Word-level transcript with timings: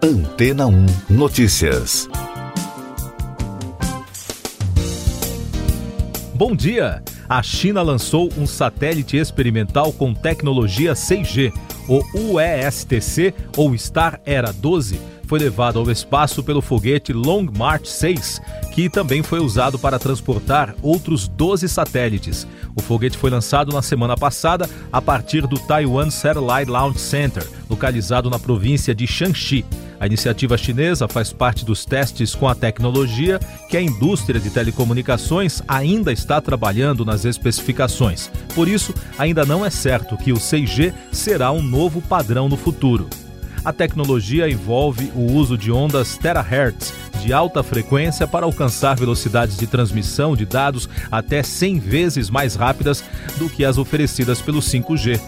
Antena 0.00 0.64
1 0.68 0.86
Notícias. 1.10 2.08
Bom 6.34 6.54
dia! 6.54 7.02
A 7.28 7.42
China 7.42 7.82
lançou 7.82 8.28
um 8.38 8.46
satélite 8.46 9.16
experimental 9.16 9.92
com 9.92 10.14
tecnologia 10.14 10.92
6G. 10.92 11.52
O 11.88 12.04
UESTC, 12.16 13.34
ou 13.56 13.76
Star 13.76 14.20
Era 14.24 14.52
12, 14.52 15.00
foi 15.26 15.40
levado 15.40 15.80
ao 15.80 15.90
espaço 15.90 16.44
pelo 16.44 16.62
foguete 16.62 17.12
Long 17.12 17.48
March 17.58 17.86
6, 17.86 18.40
que 18.72 18.88
também 18.88 19.22
foi 19.22 19.40
usado 19.40 19.80
para 19.80 19.98
transportar 19.98 20.76
outros 20.80 21.26
12 21.26 21.68
satélites. 21.68 22.46
O 22.76 22.80
foguete 22.80 23.18
foi 23.18 23.30
lançado 23.30 23.72
na 23.72 23.82
semana 23.82 24.16
passada 24.16 24.70
a 24.92 25.02
partir 25.02 25.46
do 25.46 25.58
Taiwan 25.58 26.08
Satellite 26.08 26.70
Launch 26.70 27.00
Center, 27.00 27.44
localizado 27.68 28.30
na 28.30 28.38
província 28.38 28.94
de 28.94 29.04
Shanxi. 29.06 29.64
A 30.00 30.06
iniciativa 30.06 30.56
chinesa 30.56 31.08
faz 31.08 31.32
parte 31.32 31.64
dos 31.64 31.84
testes 31.84 32.34
com 32.34 32.46
a 32.46 32.54
tecnologia 32.54 33.40
que 33.68 33.76
a 33.76 33.82
indústria 33.82 34.40
de 34.40 34.50
telecomunicações 34.50 35.60
ainda 35.66 36.12
está 36.12 36.40
trabalhando 36.40 37.04
nas 37.04 37.24
especificações. 37.24 38.30
Por 38.54 38.68
isso, 38.68 38.94
ainda 39.18 39.44
não 39.44 39.66
é 39.66 39.70
certo 39.70 40.16
que 40.16 40.32
o 40.32 40.36
6G 40.36 40.94
será 41.10 41.50
um 41.50 41.62
novo 41.62 42.00
padrão 42.00 42.48
no 42.48 42.56
futuro. 42.56 43.08
A 43.64 43.72
tecnologia 43.72 44.48
envolve 44.48 45.10
o 45.14 45.32
uso 45.32 45.58
de 45.58 45.72
ondas 45.72 46.16
terahertz 46.16 46.94
de 47.18 47.32
alta 47.32 47.62
frequência 47.64 48.26
para 48.26 48.46
alcançar 48.46 48.96
velocidades 48.96 49.56
de 49.56 49.66
transmissão 49.66 50.36
de 50.36 50.46
dados 50.46 50.88
até 51.10 51.42
100 51.42 51.80
vezes 51.80 52.30
mais 52.30 52.54
rápidas 52.54 53.02
do 53.36 53.50
que 53.50 53.64
as 53.64 53.76
oferecidas 53.76 54.40
pelo 54.40 54.60
5G. 54.60 55.20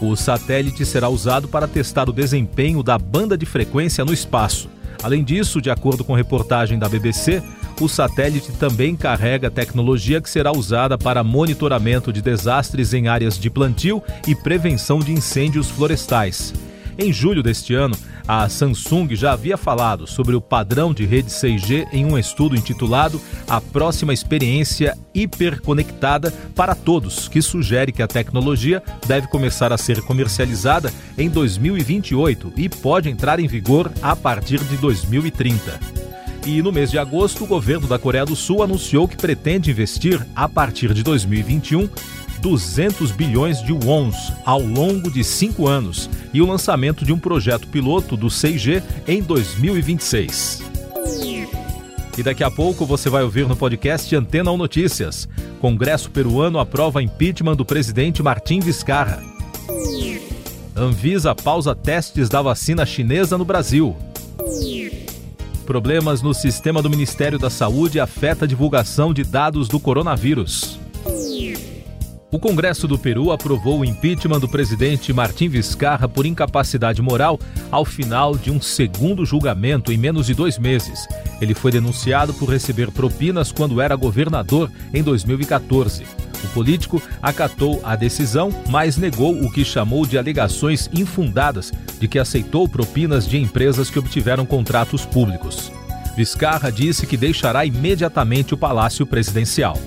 O 0.00 0.14
satélite 0.14 0.86
será 0.86 1.08
usado 1.08 1.48
para 1.48 1.66
testar 1.66 2.08
o 2.08 2.12
desempenho 2.12 2.82
da 2.82 2.96
banda 2.96 3.36
de 3.36 3.44
frequência 3.44 4.04
no 4.04 4.12
espaço. 4.12 4.68
Além 5.02 5.24
disso, 5.24 5.60
de 5.60 5.70
acordo 5.70 6.04
com 6.04 6.14
reportagem 6.14 6.78
da 6.78 6.88
BBC, 6.88 7.42
o 7.80 7.88
satélite 7.88 8.52
também 8.52 8.96
carrega 8.96 9.50
tecnologia 9.50 10.20
que 10.20 10.30
será 10.30 10.52
usada 10.52 10.96
para 10.96 11.22
monitoramento 11.22 12.12
de 12.12 12.20
desastres 12.20 12.92
em 12.92 13.08
áreas 13.08 13.38
de 13.38 13.50
plantio 13.50 14.02
e 14.26 14.34
prevenção 14.34 14.98
de 14.98 15.12
incêndios 15.12 15.68
florestais. 15.68 16.52
Em 16.98 17.12
julho 17.12 17.42
deste 17.42 17.74
ano, 17.74 17.96
a 18.28 18.46
Samsung 18.46 19.16
já 19.16 19.32
havia 19.32 19.56
falado 19.56 20.06
sobre 20.06 20.36
o 20.36 20.40
padrão 20.40 20.92
de 20.92 21.06
rede 21.06 21.30
6G 21.30 21.88
em 21.90 22.04
um 22.04 22.18
estudo 22.18 22.54
intitulado 22.54 23.18
A 23.48 23.58
Próxima 23.58 24.12
Experiência 24.12 24.96
Hiperconectada 25.14 26.30
para 26.54 26.74
Todos, 26.74 27.26
que 27.26 27.40
sugere 27.40 27.90
que 27.90 28.02
a 28.02 28.06
tecnologia 28.06 28.82
deve 29.06 29.28
começar 29.28 29.72
a 29.72 29.78
ser 29.78 30.02
comercializada 30.02 30.92
em 31.16 31.30
2028 31.30 32.52
e 32.54 32.68
pode 32.68 33.08
entrar 33.08 33.40
em 33.40 33.48
vigor 33.48 33.90
a 34.02 34.14
partir 34.14 34.62
de 34.62 34.76
2030. 34.76 35.80
E 36.46 36.62
no 36.62 36.70
mês 36.70 36.90
de 36.90 36.98
agosto, 36.98 37.44
o 37.44 37.46
governo 37.46 37.86
da 37.86 37.98
Coreia 37.98 38.26
do 38.26 38.36
Sul 38.36 38.62
anunciou 38.62 39.08
que 39.08 39.16
pretende 39.16 39.70
investir, 39.70 40.24
a 40.36 40.48
partir 40.48 40.92
de 40.92 41.02
2021, 41.02 41.88
200 42.40 43.10
bilhões 43.10 43.62
de 43.62 43.72
wons 43.72 44.32
ao 44.44 44.60
longo 44.60 45.10
de 45.10 45.22
cinco 45.24 45.66
anos 45.66 46.08
e 46.32 46.40
o 46.40 46.46
lançamento 46.46 47.04
de 47.04 47.12
um 47.12 47.18
projeto 47.18 47.68
piloto 47.68 48.16
do 48.16 48.28
6G 48.28 48.82
em 49.06 49.22
2026. 49.22 50.62
E 52.16 52.22
daqui 52.22 52.42
a 52.42 52.50
pouco 52.50 52.84
você 52.84 53.08
vai 53.08 53.22
ouvir 53.22 53.46
no 53.46 53.56
podcast 53.56 54.14
Antena 54.16 54.50
1 54.50 54.56
Notícias. 54.56 55.28
Congresso 55.60 56.10
peruano 56.10 56.58
aprova 56.58 57.02
impeachment 57.02 57.54
do 57.54 57.64
presidente 57.64 58.22
Martim 58.22 58.58
Vizcarra. 58.58 59.22
Anvisa 60.74 61.34
pausa 61.34 61.74
testes 61.74 62.28
da 62.28 62.42
vacina 62.42 62.84
chinesa 62.86 63.38
no 63.38 63.44
Brasil. 63.44 63.96
Problemas 65.66 66.22
no 66.22 66.32
sistema 66.32 66.80
do 66.80 66.88
Ministério 66.88 67.38
da 67.38 67.50
Saúde 67.50 68.00
afeta 68.00 68.44
a 68.44 68.48
divulgação 68.48 69.12
de 69.12 69.22
dados 69.22 69.68
do 69.68 69.78
coronavírus. 69.78 70.77
O 72.30 72.38
Congresso 72.38 72.86
do 72.86 72.98
Peru 72.98 73.32
aprovou 73.32 73.80
o 73.80 73.84
impeachment 73.84 74.38
do 74.38 74.48
presidente 74.48 75.14
Martim 75.14 75.48
Vizcarra 75.48 76.06
por 76.06 76.26
incapacidade 76.26 77.00
moral 77.00 77.40
ao 77.70 77.86
final 77.86 78.36
de 78.36 78.50
um 78.50 78.60
segundo 78.60 79.24
julgamento 79.24 79.90
em 79.90 79.96
menos 79.96 80.26
de 80.26 80.34
dois 80.34 80.58
meses. 80.58 81.08
Ele 81.40 81.54
foi 81.54 81.72
denunciado 81.72 82.34
por 82.34 82.50
receber 82.50 82.90
propinas 82.90 83.50
quando 83.50 83.80
era 83.80 83.96
governador 83.96 84.70
em 84.92 85.02
2014. 85.02 86.04
O 86.44 86.48
político 86.48 87.00
acatou 87.22 87.80
a 87.82 87.96
decisão, 87.96 88.50
mas 88.68 88.98
negou 88.98 89.32
o 89.32 89.50
que 89.50 89.64
chamou 89.64 90.04
de 90.04 90.18
alegações 90.18 90.90
infundadas 90.92 91.72
de 91.98 92.06
que 92.06 92.18
aceitou 92.18 92.68
propinas 92.68 93.26
de 93.26 93.38
empresas 93.38 93.88
que 93.88 93.98
obtiveram 93.98 94.44
contratos 94.44 95.06
públicos. 95.06 95.72
Vizcarra 96.14 96.70
disse 96.70 97.06
que 97.06 97.16
deixará 97.16 97.64
imediatamente 97.64 98.52
o 98.52 98.58
Palácio 98.58 99.06
Presidencial. 99.06 99.78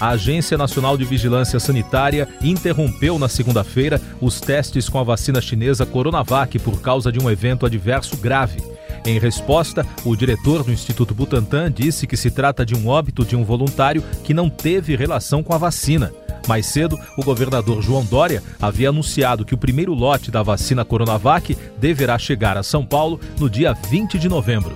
A 0.00 0.08
Agência 0.10 0.58
Nacional 0.58 0.96
de 0.96 1.04
Vigilância 1.04 1.60
Sanitária 1.60 2.28
interrompeu 2.42 3.18
na 3.18 3.28
segunda-feira 3.28 4.00
os 4.20 4.40
testes 4.40 4.88
com 4.88 4.98
a 4.98 5.04
vacina 5.04 5.40
chinesa 5.40 5.86
Coronavac 5.86 6.58
por 6.58 6.80
causa 6.80 7.12
de 7.12 7.18
um 7.18 7.30
evento 7.30 7.64
adverso 7.64 8.16
grave. 8.16 8.62
Em 9.06 9.18
resposta, 9.18 9.86
o 10.04 10.16
diretor 10.16 10.64
do 10.64 10.72
Instituto 10.72 11.14
Butantan 11.14 11.70
disse 11.70 12.06
que 12.06 12.16
se 12.16 12.30
trata 12.30 12.64
de 12.64 12.74
um 12.74 12.88
óbito 12.88 13.24
de 13.24 13.36
um 13.36 13.44
voluntário 13.44 14.02
que 14.24 14.32
não 14.32 14.48
teve 14.48 14.96
relação 14.96 15.42
com 15.42 15.52
a 15.52 15.58
vacina. 15.58 16.12
Mais 16.48 16.66
cedo, 16.66 16.98
o 17.16 17.22
governador 17.22 17.82
João 17.82 18.04
Dória 18.04 18.42
havia 18.60 18.88
anunciado 18.88 19.44
que 19.44 19.54
o 19.54 19.58
primeiro 19.58 19.94
lote 19.94 20.30
da 20.30 20.42
vacina 20.42 20.84
Coronavac 20.84 21.56
deverá 21.78 22.18
chegar 22.18 22.56
a 22.56 22.62
São 22.62 22.84
Paulo 22.84 23.20
no 23.38 23.48
dia 23.48 23.72
20 23.72 24.18
de 24.18 24.28
novembro. 24.28 24.74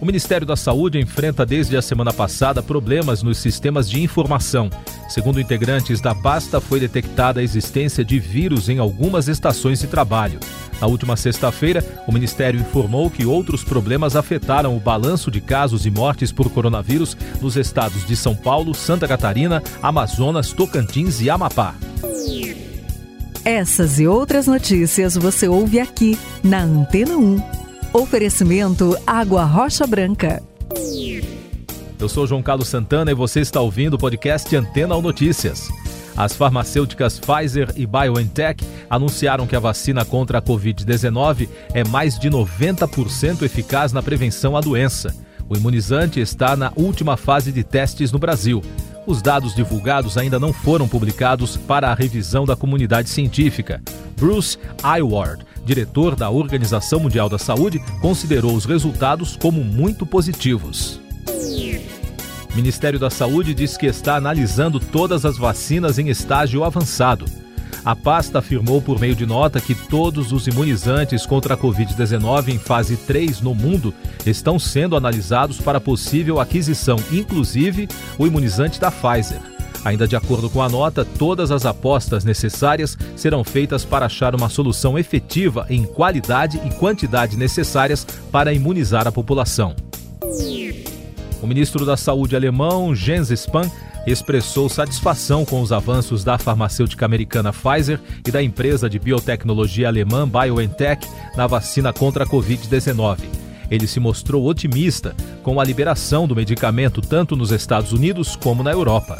O 0.00 0.06
Ministério 0.06 0.46
da 0.46 0.54
Saúde 0.54 1.00
enfrenta 1.00 1.44
desde 1.44 1.76
a 1.76 1.82
semana 1.82 2.12
passada 2.12 2.62
problemas 2.62 3.20
nos 3.20 3.38
sistemas 3.38 3.90
de 3.90 4.00
informação. 4.00 4.70
Segundo 5.08 5.40
integrantes 5.40 6.00
da 6.00 6.14
pasta, 6.14 6.60
foi 6.60 6.78
detectada 6.78 7.40
a 7.40 7.42
existência 7.42 8.04
de 8.04 8.18
vírus 8.20 8.68
em 8.68 8.78
algumas 8.78 9.26
estações 9.26 9.80
de 9.80 9.88
trabalho. 9.88 10.38
Na 10.80 10.86
última 10.86 11.16
sexta-feira, 11.16 11.84
o 12.06 12.12
Ministério 12.12 12.60
informou 12.60 13.10
que 13.10 13.26
outros 13.26 13.64
problemas 13.64 14.14
afetaram 14.14 14.76
o 14.76 14.80
balanço 14.80 15.32
de 15.32 15.40
casos 15.40 15.84
e 15.84 15.90
mortes 15.90 16.30
por 16.30 16.48
coronavírus 16.48 17.16
nos 17.40 17.56
estados 17.56 18.06
de 18.06 18.14
São 18.14 18.36
Paulo, 18.36 18.74
Santa 18.74 19.08
Catarina, 19.08 19.60
Amazonas, 19.82 20.52
Tocantins 20.52 21.20
e 21.20 21.28
Amapá. 21.28 21.74
Essas 23.44 23.98
e 23.98 24.06
outras 24.06 24.46
notícias 24.46 25.16
você 25.16 25.48
ouve 25.48 25.80
aqui 25.80 26.16
na 26.44 26.62
Antena 26.62 27.16
1. 27.16 27.57
Oferecimento 27.92 28.94
Água 29.06 29.44
Rocha 29.44 29.86
Branca. 29.86 30.42
Eu 31.98 32.06
sou 32.06 32.26
João 32.26 32.42
Carlos 32.42 32.68
Santana 32.68 33.10
e 33.10 33.14
você 33.14 33.40
está 33.40 33.62
ouvindo 33.62 33.94
o 33.94 33.98
podcast 33.98 34.54
Antena 34.54 34.94
ou 34.94 35.00
Notícias. 35.00 35.70
As 36.14 36.36
farmacêuticas 36.36 37.18
Pfizer 37.18 37.72
e 37.76 37.86
BioNTech 37.86 38.62
anunciaram 38.90 39.46
que 39.46 39.56
a 39.56 39.60
vacina 39.60 40.04
contra 40.04 40.38
a 40.38 40.42
Covid-19 40.42 41.48
é 41.72 41.82
mais 41.82 42.18
de 42.18 42.28
90% 42.28 43.42
eficaz 43.42 43.90
na 43.90 44.02
prevenção 44.02 44.54
à 44.54 44.60
doença. 44.60 45.16
O 45.48 45.56
imunizante 45.56 46.20
está 46.20 46.54
na 46.54 46.70
última 46.76 47.16
fase 47.16 47.50
de 47.50 47.64
testes 47.64 48.12
no 48.12 48.18
Brasil. 48.18 48.62
Os 49.06 49.22
dados 49.22 49.54
divulgados 49.54 50.18
ainda 50.18 50.38
não 50.38 50.52
foram 50.52 50.86
publicados 50.86 51.56
para 51.56 51.90
a 51.90 51.94
revisão 51.94 52.44
da 52.44 52.54
comunidade 52.54 53.08
científica. 53.08 53.80
Bruce 54.14 54.58
Iward, 54.98 55.42
diretor 55.68 56.16
da 56.16 56.30
Organização 56.30 56.98
Mundial 56.98 57.28
da 57.28 57.38
Saúde, 57.38 57.78
considerou 58.00 58.54
os 58.54 58.64
resultados 58.64 59.36
como 59.36 59.62
muito 59.62 60.06
positivos. 60.06 60.98
O 62.50 62.56
Ministério 62.56 62.98
da 62.98 63.10
Saúde 63.10 63.52
diz 63.52 63.76
que 63.76 63.84
está 63.84 64.16
analisando 64.16 64.80
todas 64.80 65.26
as 65.26 65.36
vacinas 65.36 65.98
em 65.98 66.08
estágio 66.08 66.64
avançado. 66.64 67.26
A 67.84 67.94
pasta 67.94 68.38
afirmou 68.38 68.80
por 68.80 68.98
meio 68.98 69.14
de 69.14 69.26
nota 69.26 69.60
que 69.60 69.74
todos 69.74 70.32
os 70.32 70.46
imunizantes 70.46 71.26
contra 71.26 71.52
a 71.52 71.56
Covid-19 71.56 72.48
em 72.48 72.58
fase 72.58 72.96
3 72.96 73.42
no 73.42 73.54
mundo 73.54 73.94
estão 74.24 74.58
sendo 74.58 74.96
analisados 74.96 75.60
para 75.60 75.80
possível 75.80 76.40
aquisição, 76.40 76.96
inclusive 77.12 77.88
o 78.18 78.26
imunizante 78.26 78.80
da 78.80 78.90
Pfizer. 78.90 79.57
Ainda 79.88 80.06
de 80.06 80.14
acordo 80.14 80.50
com 80.50 80.62
a 80.62 80.68
nota, 80.68 81.02
todas 81.02 81.50
as 81.50 81.64
apostas 81.64 82.22
necessárias 82.22 82.94
serão 83.16 83.42
feitas 83.42 83.86
para 83.86 84.04
achar 84.04 84.34
uma 84.34 84.50
solução 84.50 84.98
efetiva 84.98 85.64
em 85.70 85.82
qualidade 85.82 86.60
e 86.62 86.70
quantidade 86.74 87.38
necessárias 87.38 88.04
para 88.30 88.52
imunizar 88.52 89.08
a 89.08 89.12
população. 89.12 89.74
O 91.42 91.46
ministro 91.46 91.86
da 91.86 91.96
Saúde 91.96 92.36
alemão, 92.36 92.94
Jens 92.94 93.30
Spahn, 93.30 93.66
expressou 94.06 94.68
satisfação 94.68 95.42
com 95.46 95.62
os 95.62 95.72
avanços 95.72 96.22
da 96.22 96.36
farmacêutica 96.36 97.06
americana 97.06 97.50
Pfizer 97.50 97.98
e 98.26 98.30
da 98.30 98.42
empresa 98.42 98.90
de 98.90 98.98
biotecnologia 98.98 99.88
alemã 99.88 100.28
BioNTech 100.28 101.08
na 101.34 101.46
vacina 101.46 101.94
contra 101.94 102.24
a 102.24 102.26
Covid-19. 102.26 103.20
Ele 103.70 103.86
se 103.86 103.98
mostrou 103.98 104.46
otimista 104.46 105.16
com 105.42 105.58
a 105.58 105.64
liberação 105.64 106.28
do 106.28 106.36
medicamento 106.36 107.00
tanto 107.00 107.34
nos 107.34 107.52
Estados 107.52 107.90
Unidos 107.90 108.36
como 108.36 108.62
na 108.62 108.72
Europa. 108.72 109.16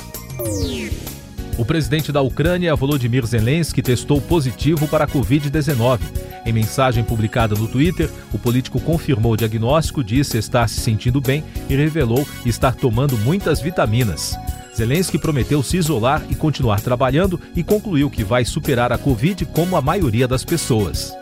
O 1.59 1.65
presidente 1.65 2.13
da 2.13 2.23
Ucrânia, 2.23 2.77
Volodymyr 2.77 3.27
Zelensky, 3.27 3.83
testou 3.83 4.21
positivo 4.21 4.87
para 4.87 5.05
a 5.05 5.09
Covid-19. 5.09 5.99
Em 6.47 6.53
mensagem 6.53 7.03
publicada 7.03 7.57
no 7.57 7.67
Twitter, 7.67 8.09
o 8.33 8.39
político 8.39 8.81
confirmou 8.81 9.33
o 9.33 9.37
diagnóstico, 9.37 10.05
disse 10.05 10.39
estar 10.39 10.69
se 10.69 10.81
sentindo 10.81 11.21
bem 11.21 11.43
e 11.69 11.75
revelou 11.75 12.27
estar 12.47 12.77
tomando 12.77 13.19
muitas 13.19 13.61
vitaminas. 13.61 14.37
Zelensky 14.75 15.19
prometeu 15.19 15.61
se 15.61 15.77
isolar 15.77 16.25
e 16.31 16.37
continuar 16.37 16.81
trabalhando 16.81 17.41
e 17.57 17.65
concluiu 17.65 18.09
que 18.09 18.23
vai 18.23 18.45
superar 18.45 18.93
a 18.93 18.99
Covid 18.99 19.45
como 19.47 19.77
a 19.77 19.83
maioria 19.83 20.29
das 20.29 20.45
pessoas. 20.45 21.13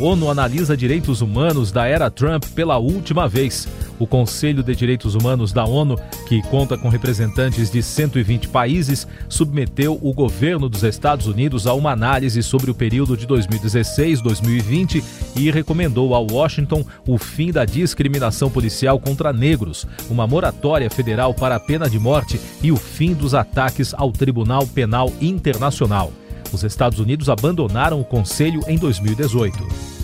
ONU 0.00 0.28
analisa 0.28 0.76
direitos 0.76 1.20
humanos 1.20 1.70
da 1.70 1.86
era 1.86 2.10
Trump 2.10 2.44
pela 2.54 2.78
última 2.78 3.28
vez. 3.28 3.68
O 4.00 4.06
Conselho 4.06 4.62
de 4.62 4.74
Direitos 4.74 5.14
Humanos 5.14 5.52
da 5.52 5.66
ONU, 5.66 5.94
que 6.26 6.40
conta 6.44 6.78
com 6.78 6.88
representantes 6.88 7.70
de 7.70 7.82
120 7.82 8.48
países, 8.48 9.06
submeteu 9.28 10.00
o 10.00 10.14
governo 10.14 10.70
dos 10.70 10.82
Estados 10.82 11.26
Unidos 11.26 11.66
a 11.66 11.74
uma 11.74 11.92
análise 11.92 12.42
sobre 12.42 12.70
o 12.70 12.74
período 12.74 13.14
de 13.14 13.26
2016-2020 13.26 15.04
e 15.36 15.50
recomendou 15.50 16.14
ao 16.14 16.26
Washington 16.26 16.82
o 17.06 17.18
fim 17.18 17.52
da 17.52 17.66
discriminação 17.66 18.50
policial 18.50 18.98
contra 18.98 19.34
negros, 19.34 19.86
uma 20.08 20.26
moratória 20.26 20.88
federal 20.88 21.34
para 21.34 21.56
a 21.56 21.60
pena 21.60 21.86
de 21.88 21.98
morte 21.98 22.40
e 22.62 22.72
o 22.72 22.76
fim 22.76 23.12
dos 23.12 23.34
ataques 23.34 23.92
ao 23.92 24.10
Tribunal 24.10 24.66
Penal 24.66 25.12
Internacional. 25.20 26.10
Os 26.50 26.64
Estados 26.64 26.98
Unidos 26.98 27.28
abandonaram 27.28 28.00
o 28.00 28.04
Conselho 28.04 28.62
em 28.66 28.78
2018. 28.78 29.99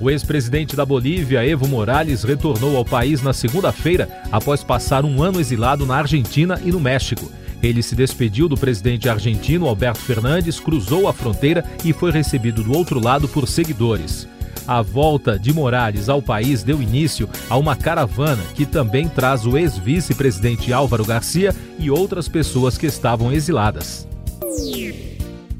O 0.00 0.08
ex-presidente 0.10 0.74
da 0.74 0.86
Bolívia, 0.86 1.46
Evo 1.46 1.68
Morales, 1.68 2.24
retornou 2.24 2.74
ao 2.74 2.86
país 2.86 3.20
na 3.20 3.34
segunda-feira 3.34 4.08
após 4.32 4.64
passar 4.64 5.04
um 5.04 5.22
ano 5.22 5.38
exilado 5.38 5.84
na 5.84 5.96
Argentina 5.96 6.58
e 6.64 6.72
no 6.72 6.80
México. 6.80 7.30
Ele 7.62 7.82
se 7.82 7.94
despediu 7.94 8.48
do 8.48 8.56
presidente 8.56 9.10
argentino 9.10 9.66
Alberto 9.66 10.00
Fernandes, 10.00 10.58
cruzou 10.58 11.06
a 11.06 11.12
fronteira 11.12 11.62
e 11.84 11.92
foi 11.92 12.10
recebido 12.10 12.62
do 12.62 12.74
outro 12.74 12.98
lado 12.98 13.28
por 13.28 13.46
seguidores. 13.46 14.26
A 14.66 14.80
volta 14.80 15.38
de 15.38 15.52
Morales 15.52 16.08
ao 16.08 16.22
país 16.22 16.62
deu 16.62 16.80
início 16.80 17.28
a 17.50 17.58
uma 17.58 17.76
caravana 17.76 18.42
que 18.54 18.64
também 18.64 19.06
traz 19.06 19.44
o 19.44 19.58
ex-vice-presidente 19.58 20.72
Álvaro 20.72 21.04
Garcia 21.04 21.54
e 21.78 21.90
outras 21.90 22.26
pessoas 22.26 22.78
que 22.78 22.86
estavam 22.86 23.30
exiladas. 23.30 24.08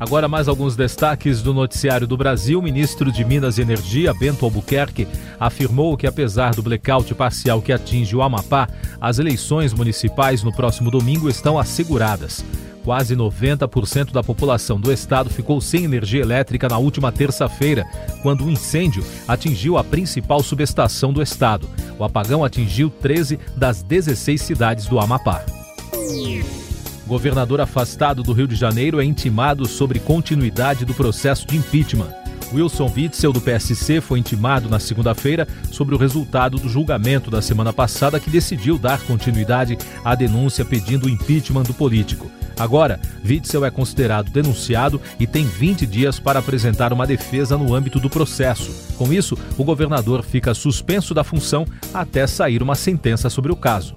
Agora 0.01 0.27
mais 0.27 0.49
alguns 0.49 0.75
destaques 0.75 1.43
do 1.43 1.53
noticiário 1.53 2.07
do 2.07 2.17
Brasil. 2.17 2.59
O 2.59 2.63
ministro 2.63 3.13
de 3.13 3.23
Minas 3.23 3.59
e 3.59 3.61
Energia, 3.61 4.15
Bento 4.15 4.47
Albuquerque, 4.47 5.07
afirmou 5.39 5.95
que 5.95 6.07
apesar 6.07 6.55
do 6.55 6.63
blackout 6.63 7.15
parcial 7.15 7.61
que 7.61 7.71
atinge 7.71 8.17
o 8.17 8.23
Amapá, 8.23 8.67
as 8.99 9.19
eleições 9.19 9.75
municipais 9.75 10.43
no 10.43 10.55
próximo 10.55 10.91
domingo 10.91 11.29
estão 11.29 11.59
asseguradas. 11.59 12.43
Quase 12.83 13.15
90% 13.15 14.11
da 14.11 14.23
população 14.23 14.81
do 14.81 14.91
estado 14.91 15.29
ficou 15.29 15.61
sem 15.61 15.85
energia 15.85 16.23
elétrica 16.23 16.67
na 16.67 16.79
última 16.79 17.13
terça-feira, 17.13 17.85
quando 18.23 18.43
um 18.43 18.51
incêndio 18.51 19.05
atingiu 19.29 19.77
a 19.77 19.85
principal 19.85 20.43
subestação 20.43 21.13
do 21.13 21.21
estado. 21.21 21.69
O 21.99 22.05
apagão 22.05 22.43
atingiu 22.43 22.89
13 22.89 23.39
das 23.55 23.83
16 23.83 24.41
cidades 24.41 24.87
do 24.87 24.99
Amapá. 24.99 25.45
Governador 27.11 27.61
afastado 27.61 28.23
do 28.23 28.33
Rio 28.33 28.47
de 28.47 28.55
Janeiro 28.55 29.01
é 29.01 29.05
intimado 29.05 29.67
sobre 29.67 29.99
continuidade 29.99 30.85
do 30.85 30.95
processo 30.95 31.45
de 31.45 31.57
impeachment. 31.57 32.15
Wilson 32.53 32.89
Witzel, 32.97 33.33
do 33.33 33.41
PSC, 33.41 34.01
foi 34.01 34.21
intimado 34.21 34.69
na 34.69 34.79
segunda-feira 34.79 35.45
sobre 35.73 35.93
o 35.93 35.99
resultado 35.99 36.57
do 36.57 36.69
julgamento 36.69 37.29
da 37.29 37.43
semana 37.43 37.73
passada 37.73 38.21
que 38.21 38.31
decidiu 38.31 38.79
dar 38.79 39.01
continuidade 39.01 39.77
à 40.05 40.15
denúncia 40.15 40.65
pedindo 40.65 41.07
o 41.07 41.09
impeachment 41.09 41.65
do 41.65 41.75
político. 41.75 42.31
Agora, 42.57 43.01
Witzel 43.29 43.65
é 43.65 43.73
considerado 43.73 44.31
denunciado 44.31 45.01
e 45.19 45.27
tem 45.27 45.45
20 45.45 45.87
dias 45.89 46.21
para 46.21 46.39
apresentar 46.39 46.93
uma 46.93 47.09
defesa 47.09 47.59
no 47.59 47.75
âmbito 47.75 47.99
do 47.99 48.09
processo. 48.09 48.73
Com 48.97 49.13
isso, 49.13 49.37
o 49.59 49.65
governador 49.65 50.23
fica 50.23 50.55
suspenso 50.55 51.13
da 51.13 51.25
função 51.25 51.67
até 51.93 52.25
sair 52.29 52.63
uma 52.63 52.77
sentença 52.77 53.29
sobre 53.29 53.51
o 53.51 53.57
caso. 53.57 53.97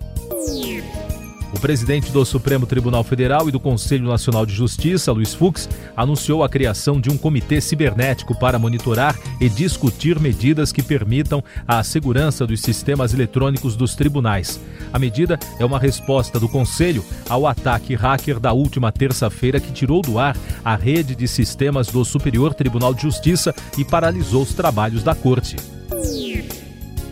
O 1.53 1.59
presidente 1.59 2.11
do 2.11 2.25
Supremo 2.25 2.65
Tribunal 2.65 3.03
Federal 3.03 3.47
e 3.47 3.51
do 3.51 3.59
Conselho 3.59 4.07
Nacional 4.07 4.43
de 4.43 4.53
Justiça, 4.53 5.11
Luiz 5.11 5.35
Fux, 5.35 5.69
anunciou 5.95 6.43
a 6.43 6.49
criação 6.49 6.99
de 6.99 7.11
um 7.11 7.17
comitê 7.17 7.61
cibernético 7.61 8.37
para 8.37 8.57
monitorar 8.57 9.17
e 9.39 9.47
discutir 9.47 10.19
medidas 10.19 10.71
que 10.71 10.81
permitam 10.81 11.43
a 11.67 11.83
segurança 11.83 12.47
dos 12.47 12.59
sistemas 12.59 13.13
eletrônicos 13.13 13.75
dos 13.75 13.95
tribunais. 13.95 14.59
A 14.91 14.97
medida 14.97 15.39
é 15.59 15.63
uma 15.63 15.77
resposta 15.77 16.39
do 16.39 16.49
Conselho 16.49 17.05
ao 17.29 17.45
ataque 17.45 17.93
hacker 17.93 18.39
da 18.39 18.51
última 18.51 18.91
terça-feira 18.91 19.59
que 19.59 19.71
tirou 19.71 20.01
do 20.01 20.17
ar 20.17 20.35
a 20.65 20.75
rede 20.75 21.15
de 21.15 21.27
sistemas 21.27 21.87
do 21.87 22.03
Superior 22.03 22.55
Tribunal 22.55 22.95
de 22.95 23.03
Justiça 23.03 23.53
e 23.77 23.85
paralisou 23.85 24.41
os 24.41 24.55
trabalhos 24.55 25.03
da 25.03 25.13
Corte. 25.13 25.55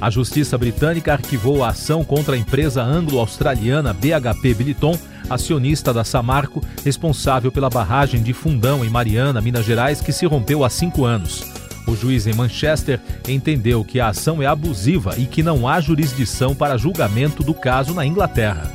A 0.02 0.10
Justiça 0.10 0.58
Britânica 0.58 1.14
arquivou 1.14 1.64
a 1.64 1.70
ação 1.70 2.04
contra 2.04 2.34
a 2.34 2.38
empresa 2.38 2.82
anglo-australiana 2.82 3.94
BHP 3.94 4.56
Billiton, 4.56 4.98
acionista 5.30 5.94
da 5.94 6.04
Samarco, 6.04 6.64
responsável 6.84 7.52
pela 7.52 7.70
barragem 7.70 8.24
de 8.24 8.34
Fundão 8.34 8.84
em 8.84 8.90
Mariana, 8.90 9.40
Minas 9.40 9.64
Gerais, 9.64 10.02
que 10.02 10.12
se 10.12 10.26
rompeu 10.26 10.66
há 10.66 10.72
cinco 10.72 11.06
anos. 11.06 11.46
O 11.86 11.96
juiz 11.96 12.26
em 12.26 12.34
Manchester 12.34 13.00
entendeu 13.28 13.84
que 13.84 14.00
a 14.00 14.08
ação 14.08 14.42
é 14.42 14.48
abusiva 14.48 15.14
e 15.20 15.28
que 15.28 15.44
não 15.44 15.68
há 15.68 15.80
jurisdição 15.80 16.56
para 16.56 16.78
julgamento 16.78 17.44
do 17.44 17.54
caso 17.54 17.94
na 17.94 18.04
Inglaterra. 18.04 18.72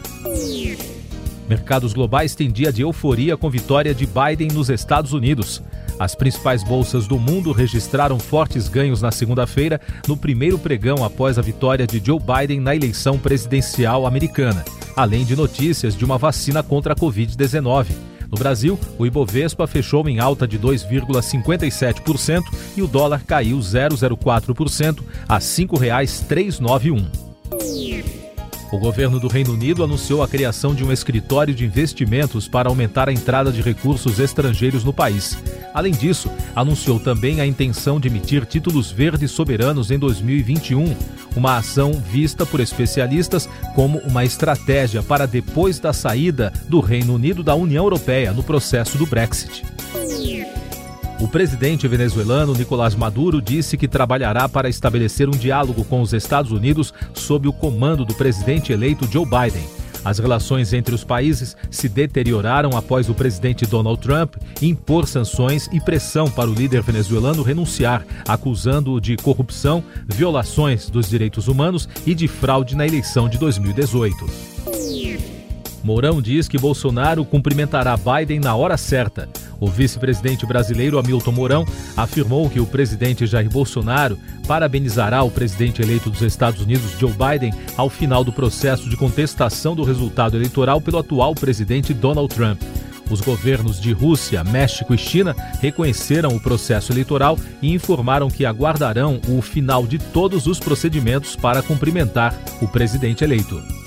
Mercados 1.48 1.92
globais 1.92 2.36
têm 2.36 2.52
dia 2.52 2.72
de 2.72 2.82
euforia 2.82 3.36
com 3.36 3.50
vitória 3.50 3.92
de 3.92 4.06
Biden 4.06 4.48
nos 4.52 4.70
Estados 4.70 5.12
Unidos. 5.12 5.60
As 5.98 6.14
principais 6.14 6.62
bolsas 6.62 7.06
do 7.06 7.18
mundo 7.18 7.52
registraram 7.52 8.18
fortes 8.18 8.68
ganhos 8.68 9.00
na 9.00 9.10
segunda-feira, 9.10 9.80
no 10.06 10.16
primeiro 10.16 10.58
pregão 10.58 11.02
após 11.02 11.38
a 11.38 11.42
vitória 11.42 11.86
de 11.86 12.02
Joe 12.04 12.20
Biden 12.20 12.60
na 12.60 12.76
eleição 12.76 13.18
presidencial 13.18 14.06
americana, 14.06 14.62
além 14.94 15.24
de 15.24 15.34
notícias 15.34 15.96
de 15.96 16.04
uma 16.04 16.18
vacina 16.18 16.62
contra 16.62 16.92
a 16.92 16.96
Covid-19. 16.96 17.86
No 18.30 18.36
Brasil, 18.36 18.78
o 18.98 19.06
Ibovespa 19.06 19.66
fechou 19.66 20.06
em 20.08 20.18
alta 20.18 20.46
de 20.46 20.58
2,57% 20.58 22.42
e 22.76 22.82
o 22.82 22.86
dólar 22.86 23.22
caiu 23.24 23.58
0,04% 23.58 25.02
a 25.28 25.36
R$ 25.36 25.40
5,391. 25.40 27.06
O 28.72 28.78
governo 28.78 29.20
do 29.20 29.28
Reino 29.28 29.52
Unido 29.52 29.84
anunciou 29.84 30.22
a 30.22 30.28
criação 30.28 30.74
de 30.74 30.84
um 30.84 30.92
escritório 30.92 31.54
de 31.54 31.64
investimentos 31.64 32.48
para 32.48 32.68
aumentar 32.68 33.08
a 33.08 33.12
entrada 33.12 33.52
de 33.52 33.62
recursos 33.62 34.18
estrangeiros 34.18 34.82
no 34.82 34.92
país. 34.92 35.38
Além 35.76 35.92
disso, 35.92 36.30
anunciou 36.54 36.98
também 36.98 37.38
a 37.38 37.46
intenção 37.46 38.00
de 38.00 38.08
emitir 38.08 38.46
títulos 38.46 38.90
verdes 38.90 39.30
soberanos 39.30 39.90
em 39.90 39.98
2021, 39.98 40.96
uma 41.36 41.58
ação 41.58 41.92
vista 41.92 42.46
por 42.46 42.60
especialistas 42.60 43.46
como 43.74 43.98
uma 43.98 44.24
estratégia 44.24 45.02
para 45.02 45.26
depois 45.26 45.78
da 45.78 45.92
saída 45.92 46.50
do 46.66 46.80
Reino 46.80 47.14
Unido 47.14 47.42
da 47.42 47.54
União 47.54 47.84
Europeia 47.84 48.32
no 48.32 48.42
processo 48.42 48.96
do 48.96 49.04
Brexit. 49.04 49.64
O 51.20 51.28
presidente 51.28 51.86
venezuelano 51.86 52.54
Nicolás 52.54 52.94
Maduro 52.94 53.42
disse 53.42 53.76
que 53.76 53.86
trabalhará 53.86 54.48
para 54.48 54.70
estabelecer 54.70 55.28
um 55.28 55.36
diálogo 55.36 55.84
com 55.84 56.00
os 56.00 56.14
Estados 56.14 56.52
Unidos 56.52 56.94
sob 57.12 57.48
o 57.48 57.52
comando 57.52 58.02
do 58.02 58.14
presidente 58.14 58.72
eleito 58.72 59.06
Joe 59.12 59.26
Biden. 59.26 59.85
As 60.06 60.20
relações 60.20 60.72
entre 60.72 60.94
os 60.94 61.02
países 61.02 61.56
se 61.68 61.88
deterioraram 61.88 62.76
após 62.76 63.08
o 63.08 63.14
presidente 63.14 63.66
Donald 63.66 64.00
Trump 64.00 64.36
impor 64.62 65.08
sanções 65.08 65.68
e 65.72 65.80
pressão 65.80 66.30
para 66.30 66.48
o 66.48 66.54
líder 66.54 66.80
venezuelano 66.80 67.42
renunciar, 67.42 68.06
acusando-o 68.28 69.00
de 69.00 69.16
corrupção, 69.16 69.82
violações 70.06 70.88
dos 70.88 71.08
direitos 71.08 71.48
humanos 71.48 71.88
e 72.06 72.14
de 72.14 72.28
fraude 72.28 72.76
na 72.76 72.86
eleição 72.86 73.28
de 73.28 73.36
2018. 73.36 74.26
Mourão 75.86 76.20
diz 76.20 76.48
que 76.48 76.58
Bolsonaro 76.58 77.24
cumprimentará 77.24 77.96
Biden 77.96 78.40
na 78.40 78.56
hora 78.56 78.76
certa. 78.76 79.28
O 79.60 79.68
vice-presidente 79.68 80.44
brasileiro 80.44 80.98
Hamilton 80.98 81.30
Mourão 81.30 81.64
afirmou 81.96 82.50
que 82.50 82.58
o 82.58 82.66
presidente 82.66 83.24
Jair 83.24 83.48
Bolsonaro 83.48 84.18
parabenizará 84.48 85.22
o 85.22 85.30
presidente 85.30 85.80
eleito 85.80 86.10
dos 86.10 86.22
Estados 86.22 86.60
Unidos, 86.60 86.98
Joe 86.98 87.12
Biden, 87.12 87.54
ao 87.76 87.88
final 87.88 88.24
do 88.24 88.32
processo 88.32 88.90
de 88.90 88.96
contestação 88.96 89.76
do 89.76 89.84
resultado 89.84 90.36
eleitoral 90.36 90.80
pelo 90.80 90.98
atual 90.98 91.36
presidente 91.36 91.94
Donald 91.94 92.34
Trump. 92.34 92.60
Os 93.08 93.20
governos 93.20 93.80
de 93.80 93.92
Rússia, 93.92 94.42
México 94.42 94.92
e 94.92 94.98
China 94.98 95.36
reconheceram 95.60 96.30
o 96.30 96.40
processo 96.40 96.90
eleitoral 96.90 97.38
e 97.62 97.72
informaram 97.72 98.28
que 98.28 98.44
aguardarão 98.44 99.20
o 99.28 99.40
final 99.40 99.86
de 99.86 100.00
todos 100.00 100.48
os 100.48 100.58
procedimentos 100.58 101.36
para 101.36 101.62
cumprimentar 101.62 102.34
o 102.60 102.66
presidente 102.66 103.22
eleito. 103.22 103.85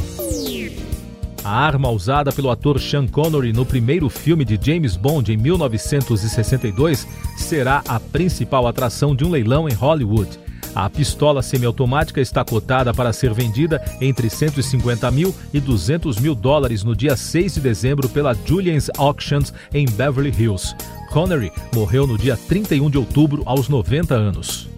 A 1.43 1.51
arma 1.51 1.89
usada 1.89 2.31
pelo 2.31 2.49
ator 2.49 2.79
Sean 2.79 3.07
Connery 3.07 3.53
no 3.53 3.65
primeiro 3.65 4.09
filme 4.09 4.43
de 4.43 4.59
James 4.61 4.95
Bond 4.95 5.31
em 5.31 5.37
1962 5.37 7.07
será 7.37 7.81
a 7.87 7.99
principal 7.99 8.67
atração 8.67 9.15
de 9.15 9.23
um 9.23 9.29
leilão 9.29 9.67
em 9.67 9.73
Hollywood. 9.73 10.29
A 10.75 10.89
pistola 10.89 11.41
semiautomática 11.41 12.21
está 12.21 12.43
cotada 12.43 12.93
para 12.93 13.11
ser 13.11 13.33
vendida 13.33 13.81
entre 13.99 14.29
150 14.29 15.09
mil 15.11 15.33
e 15.53 15.59
200 15.59 16.19
mil 16.19 16.35
dólares 16.35 16.83
no 16.83 16.95
dia 16.95 17.15
6 17.15 17.55
de 17.55 17.61
dezembro 17.61 18.07
pela 18.09 18.35
Julian's 18.45 18.89
Auctions 18.97 19.53
em 19.73 19.85
Beverly 19.85 20.33
Hills. 20.37 20.75
Connery 21.11 21.51
morreu 21.73 22.05
no 22.05 22.17
dia 22.17 22.37
31 22.37 22.89
de 22.89 22.97
outubro 22.97 23.41
aos 23.45 23.67
90 23.67 24.13
anos. 24.13 24.69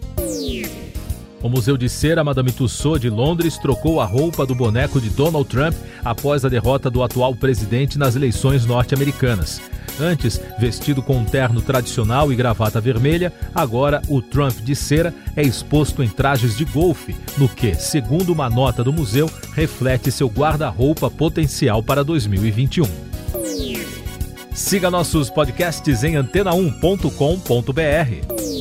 O 1.44 1.50
Museu 1.50 1.76
de 1.76 1.90
Cera 1.90 2.24
Madame 2.24 2.52
Tussauds 2.52 3.02
de 3.02 3.10
Londres 3.10 3.58
trocou 3.58 4.00
a 4.00 4.06
roupa 4.06 4.46
do 4.46 4.54
boneco 4.54 5.02
de 5.02 5.10
Donald 5.10 5.50
Trump 5.50 5.74
após 6.06 6.46
a 6.46 6.50
derrota 6.50 6.90
do 6.90 7.02
atual 7.02 7.36
presidente 7.36 7.98
nas 7.98 8.16
eleições 8.16 8.66
norte-americanas. 8.66 9.60
Antes, 10.00 10.40
vestido 10.60 11.02
com 11.02 11.18
um 11.18 11.26
terno 11.26 11.62
tradicional 11.62 12.32
e 12.32 12.36
gravata 12.36 12.80
vermelha, 12.80 13.34
agora 13.54 14.02
o 14.08 14.22
Trump 14.22 14.58
de 14.60 14.76
cera 14.76 15.14
é 15.36 15.42
exposto 15.42 16.04
em 16.04 16.08
trajes 16.08 16.56
de 16.56 16.66
golfe, 16.66 17.16
no 17.38 17.50
que, 17.50 17.74
segundo 17.76 18.32
uma 18.32 18.50
nota 18.50 18.84
do 18.84 18.94
museu, 18.94 19.30
reflete 19.54 20.12
seu 20.12 20.28
guarda-roupa 20.28 21.10
potencial 21.10 21.84
para 21.84 22.04
2021. 22.04 22.86
Siga 24.54 24.92
nossos 24.92 25.30
podcasts 25.30 26.04
em 26.04 26.16
antena1.com.br. 26.16 28.61